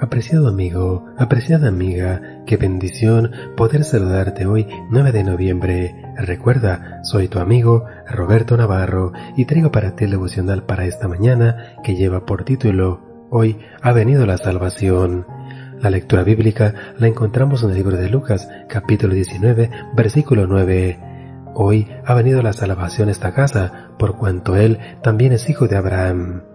Apreciado 0.00 0.48
amigo, 0.48 1.04
apreciada 1.18 1.68
amiga, 1.68 2.42
qué 2.46 2.56
bendición 2.56 3.32
poder 3.54 3.84
saludarte 3.84 4.46
hoy 4.46 4.66
9 4.88 5.12
de 5.12 5.24
noviembre. 5.24 5.94
Recuerda, 6.16 7.00
soy 7.02 7.28
tu 7.28 7.38
amigo 7.38 7.84
Roberto 8.08 8.56
Navarro 8.56 9.12
y 9.36 9.44
traigo 9.44 9.70
para 9.70 9.96
ti 9.96 10.04
el 10.04 10.12
devocional 10.12 10.64
para 10.64 10.86
esta 10.86 11.06
mañana 11.06 11.74
que 11.84 11.96
lleva 11.96 12.24
por 12.24 12.44
título 12.44 13.28
Hoy 13.28 13.58
ha 13.82 13.92
venido 13.92 14.24
la 14.24 14.38
salvación. 14.38 15.26
La 15.82 15.90
lectura 15.90 16.22
bíblica 16.22 16.74
la 16.98 17.06
encontramos 17.06 17.62
en 17.62 17.68
el 17.68 17.76
libro 17.76 17.98
de 17.98 18.08
Lucas, 18.08 18.48
capítulo 18.70 19.12
19, 19.12 19.70
versículo 19.94 20.46
9. 20.46 20.98
Hoy 21.54 21.88
ha 22.06 22.14
venido 22.14 22.40
la 22.40 22.54
salvación 22.54 23.08
a 23.08 23.12
esta 23.12 23.34
casa, 23.34 23.90
por 23.98 24.16
cuanto 24.16 24.56
él 24.56 24.78
también 25.02 25.32
es 25.34 25.50
hijo 25.50 25.68
de 25.68 25.76
Abraham. 25.76 26.49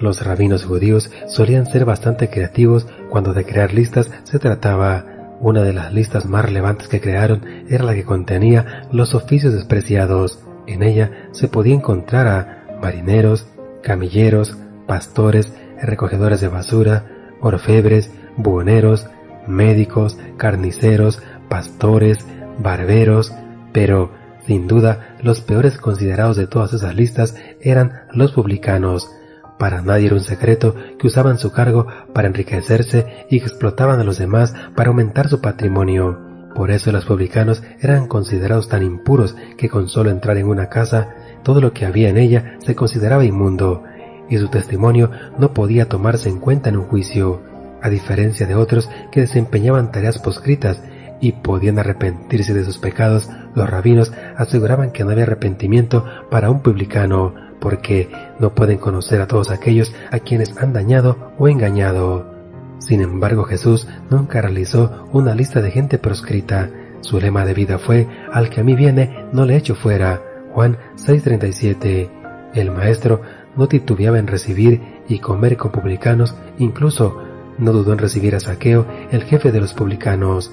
Los 0.00 0.24
rabinos 0.24 0.64
judíos 0.64 1.10
solían 1.26 1.66
ser 1.66 1.84
bastante 1.84 2.30
creativos 2.30 2.86
cuando 3.10 3.34
de 3.34 3.44
crear 3.44 3.74
listas 3.74 4.10
se 4.24 4.38
trataba. 4.38 5.04
Una 5.40 5.62
de 5.62 5.72
las 5.72 5.92
listas 5.92 6.26
más 6.26 6.44
relevantes 6.44 6.88
que 6.88 7.00
crearon 7.00 7.44
era 7.68 7.84
la 7.84 7.94
que 7.94 8.04
contenía 8.04 8.88
los 8.92 9.14
oficios 9.14 9.54
despreciados. 9.54 10.40
En 10.66 10.82
ella 10.82 11.28
se 11.32 11.48
podía 11.48 11.74
encontrar 11.74 12.26
a 12.26 12.78
marineros, 12.82 13.46
camilleros, 13.82 14.56
pastores, 14.86 15.52
recogedores 15.80 16.40
de 16.40 16.48
basura, 16.48 17.06
orfebres, 17.40 18.10
buhoneros, 18.36 19.06
médicos, 19.46 20.16
carniceros, 20.36 21.22
pastores, 21.48 22.26
barberos, 22.58 23.32
pero, 23.72 24.10
sin 24.46 24.66
duda, 24.66 25.16
los 25.22 25.40
peores 25.40 25.78
considerados 25.78 26.36
de 26.36 26.46
todas 26.46 26.72
esas 26.72 26.94
listas 26.94 27.36
eran 27.60 28.02
los 28.12 28.32
publicanos, 28.32 29.10
para 29.58 29.82
nadie 29.82 30.06
era 30.06 30.14
un 30.14 30.22
secreto 30.22 30.74
que 30.98 31.06
usaban 31.06 31.38
su 31.38 31.52
cargo 31.52 31.86
para 32.12 32.28
enriquecerse 32.28 33.26
y 33.28 33.36
explotaban 33.36 34.00
a 34.00 34.04
los 34.04 34.18
demás 34.18 34.54
para 34.74 34.90
aumentar 34.90 35.28
su 35.28 35.40
patrimonio. 35.40 36.18
Por 36.54 36.70
eso 36.70 36.90
los 36.92 37.04
publicanos 37.04 37.62
eran 37.80 38.06
considerados 38.06 38.68
tan 38.68 38.82
impuros 38.82 39.36
que 39.56 39.68
con 39.68 39.88
solo 39.88 40.10
entrar 40.10 40.38
en 40.38 40.46
una 40.46 40.68
casa, 40.68 41.14
todo 41.42 41.60
lo 41.60 41.72
que 41.72 41.86
había 41.86 42.08
en 42.08 42.18
ella 42.18 42.58
se 42.64 42.74
consideraba 42.74 43.24
inmundo, 43.24 43.84
y 44.28 44.38
su 44.38 44.48
testimonio 44.48 45.10
no 45.38 45.52
podía 45.54 45.88
tomarse 45.88 46.28
en 46.28 46.40
cuenta 46.40 46.68
en 46.68 46.76
un 46.76 46.84
juicio, 46.84 47.42
a 47.80 47.88
diferencia 47.88 48.46
de 48.46 48.54
otros 48.54 48.90
que 49.12 49.20
desempeñaban 49.20 49.92
tareas 49.92 50.18
poscritas 50.18 50.82
y 51.20 51.32
podían 51.32 51.78
arrepentirse 51.78 52.54
de 52.54 52.64
sus 52.64 52.78
pecados, 52.78 53.28
los 53.54 53.68
rabinos 53.68 54.12
aseguraban 54.36 54.90
que 54.90 55.04
no 55.04 55.10
había 55.10 55.24
arrepentimiento 55.24 56.04
para 56.30 56.50
un 56.50 56.60
publicano, 56.62 57.34
porque 57.60 58.08
no 58.38 58.54
pueden 58.54 58.78
conocer 58.78 59.20
a 59.20 59.26
todos 59.26 59.50
aquellos 59.50 59.94
a 60.10 60.18
quienes 60.18 60.56
han 60.56 60.72
dañado 60.72 61.32
o 61.38 61.48
engañado. 61.48 62.38
Sin 62.78 63.00
embargo, 63.00 63.44
Jesús 63.44 63.88
nunca 64.10 64.40
realizó 64.40 65.08
una 65.12 65.34
lista 65.34 65.60
de 65.60 65.70
gente 65.70 65.98
proscrita. 65.98 66.70
Su 67.00 67.20
lema 67.20 67.44
de 67.44 67.54
vida 67.54 67.78
fue, 67.78 68.08
al 68.32 68.50
que 68.50 68.60
a 68.60 68.64
mí 68.64 68.74
viene, 68.74 69.26
no 69.32 69.44
le 69.44 69.56
echo 69.56 69.74
fuera. 69.74 70.22
Juan 70.52 70.78
6:37. 70.96 72.10
El 72.54 72.70
maestro 72.70 73.20
no 73.56 73.68
titubeaba 73.68 74.18
en 74.18 74.26
recibir 74.26 74.80
y 75.08 75.18
comer 75.18 75.56
con 75.56 75.72
publicanos, 75.72 76.36
incluso 76.58 77.22
no 77.58 77.72
dudó 77.72 77.92
en 77.92 77.98
recibir 77.98 78.34
a 78.34 78.40
Saqueo, 78.40 78.86
el 79.10 79.24
jefe 79.24 79.52
de 79.52 79.60
los 79.60 79.74
publicanos. 79.74 80.52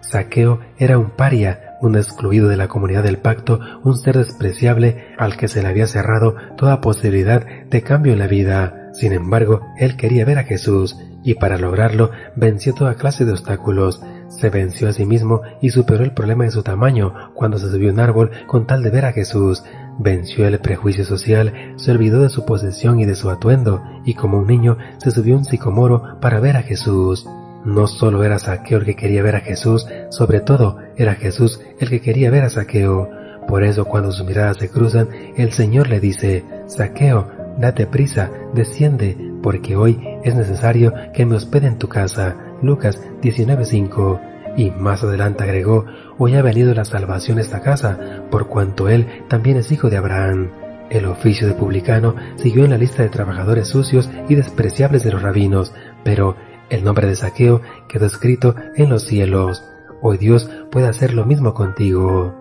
Saqueo 0.00 0.60
era 0.78 0.98
un 0.98 1.10
paria, 1.10 1.73
un 1.86 1.96
excluido 1.96 2.48
de 2.48 2.56
la 2.56 2.68
comunidad 2.68 3.02
del 3.02 3.18
pacto, 3.18 3.60
un 3.82 3.96
ser 3.96 4.18
despreciable 4.18 5.14
al 5.18 5.36
que 5.36 5.48
se 5.48 5.62
le 5.62 5.68
había 5.68 5.86
cerrado 5.86 6.34
toda 6.56 6.80
posibilidad 6.80 7.46
de 7.46 7.82
cambio 7.82 8.12
en 8.12 8.18
la 8.18 8.26
vida. 8.26 8.90
Sin 8.92 9.12
embargo, 9.12 9.60
él 9.78 9.96
quería 9.96 10.24
ver 10.24 10.38
a 10.38 10.44
Jesús, 10.44 10.96
y 11.22 11.34
para 11.34 11.58
lograrlo 11.58 12.10
venció 12.36 12.74
toda 12.74 12.94
clase 12.94 13.24
de 13.24 13.32
obstáculos. 13.32 14.02
Se 14.28 14.50
venció 14.50 14.88
a 14.88 14.92
sí 14.92 15.06
mismo 15.06 15.42
y 15.60 15.70
superó 15.70 16.04
el 16.04 16.12
problema 16.12 16.44
de 16.44 16.50
su 16.50 16.62
tamaño 16.62 17.14
cuando 17.34 17.58
se 17.58 17.70
subió 17.70 17.90
a 17.90 17.92
un 17.92 18.00
árbol 18.00 18.30
con 18.46 18.66
tal 18.66 18.82
de 18.82 18.90
ver 18.90 19.06
a 19.06 19.12
Jesús. 19.12 19.64
Venció 19.98 20.46
el 20.46 20.58
prejuicio 20.58 21.04
social, 21.04 21.74
se 21.76 21.92
olvidó 21.92 22.20
de 22.20 22.28
su 22.28 22.44
posesión 22.44 23.00
y 23.00 23.06
de 23.06 23.14
su 23.14 23.30
atuendo, 23.30 23.82
y 24.04 24.14
como 24.14 24.38
un 24.38 24.46
niño 24.46 24.76
se 24.98 25.10
subió 25.10 25.34
a 25.34 25.38
un 25.38 25.44
sicomoro 25.44 26.20
para 26.20 26.40
ver 26.40 26.56
a 26.56 26.62
Jesús. 26.62 27.26
No 27.64 27.86
solo 27.86 28.24
era 28.24 28.38
Saqueo 28.38 28.78
el 28.78 28.84
que 28.84 28.96
quería 28.96 29.22
ver 29.22 29.36
a 29.36 29.40
Jesús, 29.40 29.86
sobre 30.10 30.40
todo 30.40 30.78
era 30.96 31.14
Jesús 31.14 31.60
el 31.80 31.88
que 31.88 32.00
quería 32.00 32.30
ver 32.30 32.44
a 32.44 32.50
Saqueo. 32.50 33.08
Por 33.48 33.64
eso 33.64 33.84
cuando 33.84 34.12
sus 34.12 34.26
miradas 34.26 34.58
se 34.58 34.68
cruzan, 34.68 35.08
el 35.36 35.52
Señor 35.52 35.88
le 35.88 36.00
dice, 36.00 36.44
Saqueo, 36.66 37.30
date 37.58 37.86
prisa, 37.86 38.30
desciende, 38.52 39.16
porque 39.42 39.76
hoy 39.76 39.98
es 40.24 40.34
necesario 40.34 40.92
que 41.12 41.24
me 41.24 41.36
hospede 41.36 41.66
en 41.66 41.78
tu 41.78 41.88
casa. 41.88 42.36
Lucas 42.62 43.00
19:5. 43.22 44.20
Y 44.56 44.70
más 44.70 45.02
adelante 45.02 45.42
agregó, 45.42 45.84
hoy 46.18 46.34
ha 46.34 46.42
venido 46.42 46.72
la 46.74 46.84
salvación 46.84 47.38
a 47.38 47.40
esta 47.40 47.60
casa, 47.60 47.98
por 48.30 48.46
cuanto 48.46 48.88
él 48.88 49.06
también 49.28 49.56
es 49.56 49.72
hijo 49.72 49.90
de 49.90 49.96
Abraham. 49.96 50.50
El 50.90 51.06
oficio 51.06 51.48
de 51.48 51.54
publicano 51.54 52.14
siguió 52.36 52.64
en 52.64 52.70
la 52.70 52.78
lista 52.78 53.02
de 53.02 53.08
trabajadores 53.08 53.68
sucios 53.68 54.08
y 54.28 54.34
despreciables 54.34 55.02
de 55.02 55.12
los 55.12 55.22
rabinos, 55.22 55.74
pero 56.04 56.36
el 56.70 56.84
nombre 56.84 57.06
de 57.06 57.16
Saqueo 57.16 57.60
quedó 57.88 58.06
escrito 58.06 58.54
en 58.76 58.90
los 58.90 59.04
cielos. 59.04 59.62
Hoy 60.02 60.18
Dios 60.18 60.50
puede 60.70 60.88
hacer 60.88 61.14
lo 61.14 61.24
mismo 61.24 61.54
contigo. 61.54 62.34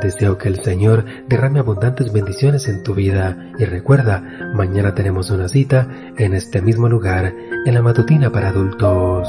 Deseo 0.00 0.36
que 0.36 0.48
el 0.48 0.62
Señor 0.62 1.04
derrame 1.28 1.60
abundantes 1.60 2.12
bendiciones 2.12 2.68
en 2.68 2.82
tu 2.82 2.94
vida 2.94 3.52
y 3.58 3.64
recuerda, 3.64 4.22
mañana 4.54 4.94
tenemos 4.94 5.30
una 5.30 5.48
cita 5.48 5.88
en 6.18 6.34
este 6.34 6.60
mismo 6.60 6.88
lugar, 6.88 7.34
en 7.64 7.74
la 7.74 7.82
matutina 7.82 8.30
para 8.30 8.50
adultos. 8.50 9.26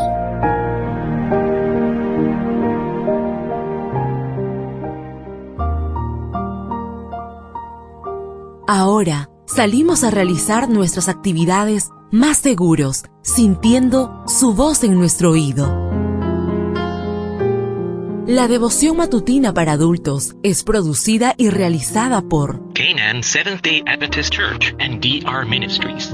Ahora 8.68 9.30
salimos 9.46 10.04
a 10.04 10.12
realizar 10.12 10.70
nuestras 10.70 11.08
actividades 11.08 11.90
más 12.12 12.38
seguros, 12.38 13.06
sintiendo 13.22 14.24
su 14.28 14.54
voz 14.54 14.84
en 14.84 14.96
nuestro 14.96 15.32
oído. 15.32 15.88
La 18.28 18.50
devoción 18.50 18.98
matutina 18.98 19.54
para 19.54 19.72
adultos 19.72 20.36
es 20.44 20.64
producida 20.64 21.34
y 21.38 21.50
realizada 21.50 22.22
por 22.22 22.74
Canaan 22.74 23.24
Seventh 23.24 23.64
Day 23.64 23.84
Adventist 23.88 24.34
Church 24.34 24.76
and 24.80 25.00
DR 25.00 25.46
Ministries. 25.46 26.14